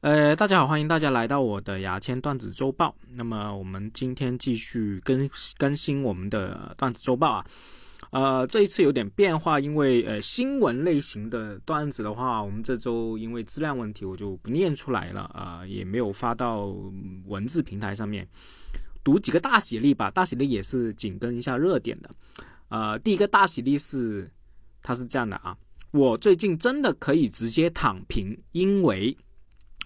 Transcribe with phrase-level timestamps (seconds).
[0.00, 2.96] 呃，大家好，欢迎大家来到我的牙签段子周报。
[3.10, 5.28] 那么我们今天继续更
[5.58, 7.46] 更新我们的段子周报啊。
[8.10, 16.74] 呃，这一次有点变化，因为呃新闻类型的段子的话，我们这周因为质量问题，我就不念出来了啊，也没有发到
[17.26, 18.26] 文字平台上面。
[19.04, 22.08] 读几个大喜力吧，大喜力也是紧跟一下热点的。
[22.70, 24.30] 呃，第一个大喜力是，
[24.80, 25.54] 它是这样的啊，
[25.90, 29.14] 我最近真的可以直接躺平，因为。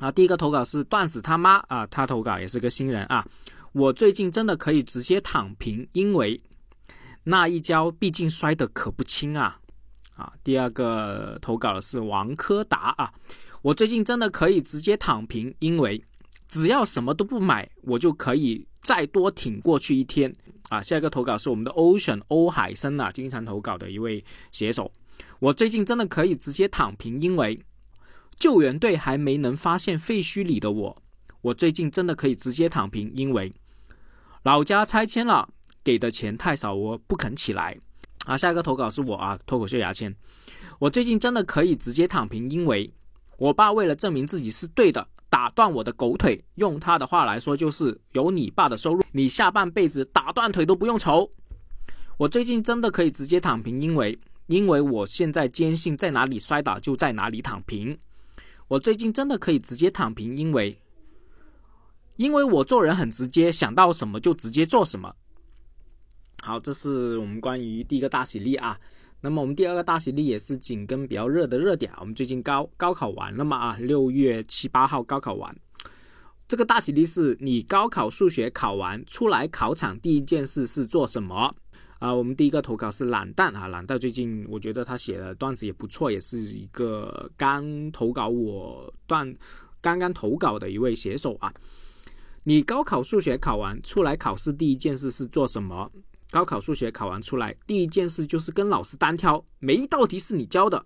[0.04, 3.26] 啊，第一个投稿是段子他妈啊，他投稿也是个新人啊。
[3.72, 6.38] 我最近真的可以直接躺平，因为
[7.22, 9.58] 那一跤毕竟摔得可不轻啊。
[10.14, 13.10] 啊，第二个投稿的是王科达啊，
[13.62, 16.04] 我最近真的可以直接躺平，因为
[16.48, 20.30] 只要什么都不买，我就可以再多挺过去一天
[20.68, 20.82] 啊。
[20.82, 24.92] 下一个投稿是我们的 Ocean 欧海生啊，经常投稿的一位写手。
[25.38, 27.58] 我最近真的可以直接躺平，因为。
[28.38, 31.02] 救援队还没能发现废墟里的我，
[31.42, 33.52] 我最近真的可以直接躺平，因为
[34.42, 35.48] 老家拆迁了，
[35.82, 37.78] 给的钱太少，我不肯起来。
[38.26, 40.14] 啊，下一个投稿是我啊，脱口秀牙签。
[40.78, 42.92] 我最近真的可以直接躺平，因为
[43.36, 46.42] 我爸为了证明自己是对的，打断我的狗腿。
[46.54, 51.30] 用他的话来说，就是有你爸的收入，你下半辈子打断腿都不用愁。
[52.16, 57.98] 我最近真的可以直接躺平，因为因为我现在坚信在哪里摔倒就在哪里躺平。
[58.68, 60.78] 我最近真的可以直接躺平，因为，
[62.16, 65.14] 因为我做人很直接，想到什么就直接做什么。
[66.42, 68.78] 好，这是我们关于第一个大喜力啊。
[69.20, 71.98] 那么我们第二个大喜力也是紧跟比较热的热点啊。
[72.00, 75.56] 我们最近高高考完了嘛啊，六月七八号高考完。
[76.46, 81.54] 这个大喜力是你高考数学考完出来考场第一件事是做什么？
[81.98, 89.34] 啊，我们第一个投稿是懒蛋啊，懒蛋最近我觉得他写的段子也不错，也是一个刚投稿我段
[89.80, 91.52] 刚刚投稿的一位写手啊。
[92.42, 95.90] 你高考数学考完出来考试第一件事是做什么？
[96.30, 100.84] 高考数学考完出来第一件事就是跟老师单挑，每一道题是你教的。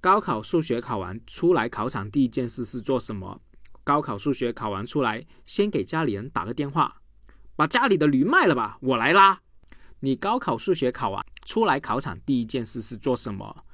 [0.00, 3.40] 高考数学考完出来考场第一件事是做什么？
[3.82, 7.00] 高考数学考完出来先给家里人打个电话，
[7.56, 9.40] 把家里的驴卖了吧，我来拉。
[10.06, 13.64] 你高考数学考完出来考场第一件事是做什么？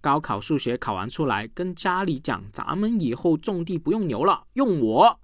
[0.00, 5.20] 高考数学考完出来跟家里讲，咱们以后种地不用牛了，用我。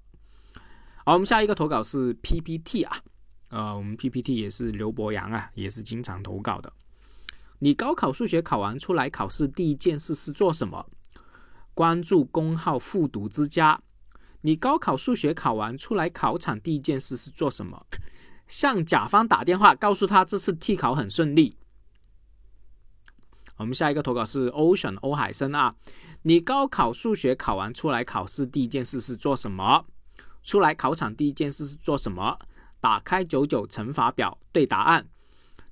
[1.07, 2.99] 好，我们下一个投稿是 PPT 啊，
[3.49, 6.71] 呃，我们 PPT 也是刘博洋啊，也是经常投稿的。
[7.61, 10.85] 你高考数学考完出来考试第一件事是做什么？
[11.73, 13.81] 关注公号复读之家。
[14.43, 17.87] 你高考数学考完出来考场第一件事是做什么？
[18.49, 21.57] 向甲方打电话，告诉他这次替考很顺利。
[23.59, 25.75] 我们下一个投稿是 Ocean 欧海生啊，
[26.23, 29.85] 你高考数学考完出来考试第一件事是做什么？
[30.43, 32.39] 出来考场第一件事是做什么？
[32.81, 35.09] 打开九九乘法表对答案。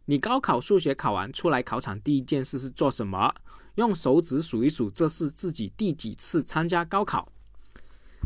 [0.06, 3.32] 你高考数学考完出来考场第一件事是做什么？
[3.76, 7.30] 用手指数一数这是自己第几次参加高考。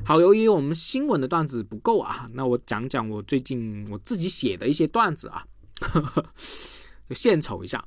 [0.04, 5.46] 好，由于我们新闻的段子不够啊，那我讲讲我最近我自己写的一些段子啊，
[7.08, 7.84] 就献丑一下。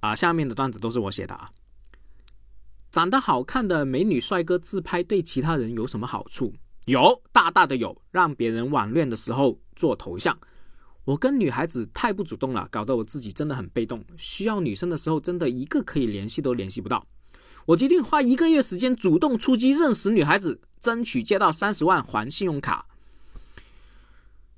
[0.00, 1.48] 啊，下面的段子都是我写的啊。
[2.90, 6.52] 长得好看的美女帅哥自拍对其他人有什么好处？
[6.84, 10.38] 有，大大的有，让别人网恋的时候做头像。
[11.04, 17.06] 我跟女孩子太不主动了，搞得我自己真的很被动，需要女生的时候真的一个可以联系都联系不到。
[17.68, 22.86] 我决定花一个月时间主动出击，认识女孩子，争取借到三十万还信用卡。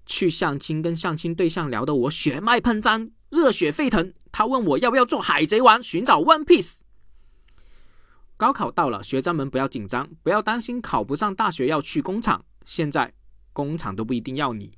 [0.07, 4.13] 去相亲，跟相亲对象聊得我血脉喷张，热血沸腾。
[4.31, 6.81] 他问我要不要做海贼王，寻找 One Piece。
[8.37, 12.45] 高考到了，学渣们不要紧张，不要担心考不上大学要去工厂。
[12.65, 13.13] 现在
[13.53, 14.71] 工厂都不一定要你。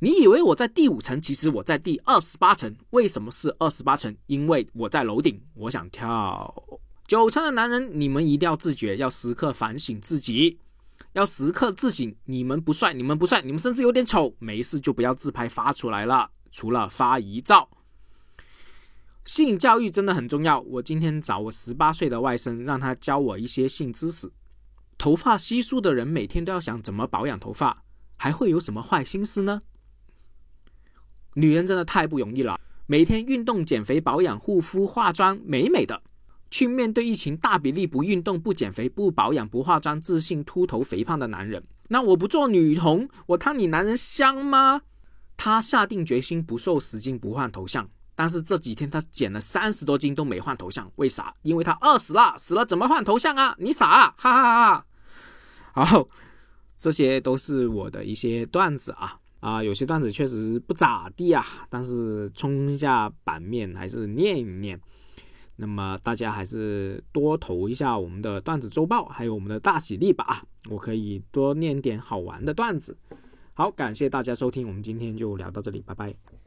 [0.00, 2.76] 你以为我在第五层，其实我在第二十八层。
[2.90, 4.14] 为什么是二十八层？
[4.26, 6.69] 因为我在楼顶，我想跳。
[7.10, 10.60] 九成的男人，你们一定要自觉，要时刻反省自己，
[11.14, 12.14] 要时刻自省。
[12.26, 16.30] 你们不帅，你们不帅，你们甚至有点丑，没事就不要自拍发出来了。
[16.52, 17.68] 除了发遗照，
[19.24, 20.60] 性教育真的很重要。
[20.60, 24.30] 我今天找我十八岁的外甥，让他教我一些性知识。
[24.96, 27.82] 头发稀疏的人每天都要想怎么保养头发，
[28.14, 29.60] 还会有什么坏心思呢？
[31.34, 36.00] 女人真的太不容易了，每天运动、减肥、保养、护肤、化妆，美美的。
[36.50, 44.82] 去面对一群大比例不运动、不减肥、不保养、不化妆、自信秃头肥胖的男人，那我不做女童，我贪你男人香吗？
[45.36, 51.32] 他下定决心不瘦十斤不换头像，但是这几天他减了三十多斤都没换头像，为啥？
[51.42, 53.54] 因为他饿死了，死了怎么换头像啊？
[53.58, 54.14] 你傻啊！
[54.18, 54.84] 哈哈哈
[55.72, 55.84] 哈！
[55.86, 56.08] 好，
[56.76, 64.78] 这些都是我的一些段子啊啊，有些段子确实不咋地啊，但是冲一下版面还是念一念。
[65.60, 70.42] 那么大家还是多投一下我们的段子周报，还有我们的大喜力吧啊！
[70.70, 72.96] 我可以多念点好玩的段子。
[73.52, 76.39] 好，感谢大家收听，我们今天就聊到这里，拜拜。